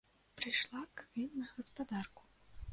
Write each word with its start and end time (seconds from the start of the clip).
Прыйшла 0.39 0.81
к 1.01 1.05
ім 1.25 1.29
на 1.43 1.47
гаспадарку. 1.53 2.23